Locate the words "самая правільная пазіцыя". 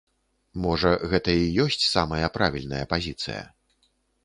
1.89-3.41